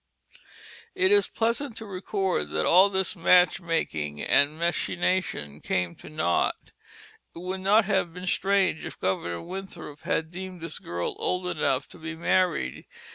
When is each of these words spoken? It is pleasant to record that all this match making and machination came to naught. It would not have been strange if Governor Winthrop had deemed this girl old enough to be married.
It 0.95 1.11
is 1.11 1.27
pleasant 1.27 1.77
to 1.77 1.85
record 1.85 2.49
that 2.49 2.65
all 2.65 2.89
this 2.89 3.15
match 3.15 3.61
making 3.61 4.19
and 4.19 4.57
machination 4.57 5.59
came 5.61 5.93
to 5.97 6.09
naught. 6.09 6.71
It 7.35 7.39
would 7.39 7.59
not 7.61 7.85
have 7.85 8.11
been 8.11 8.25
strange 8.25 8.83
if 8.83 8.99
Governor 8.99 9.43
Winthrop 9.43 10.01
had 10.01 10.31
deemed 10.31 10.59
this 10.61 10.79
girl 10.79 11.13
old 11.19 11.45
enough 11.45 11.87
to 11.89 11.99
be 11.99 12.15
married. 12.15 12.87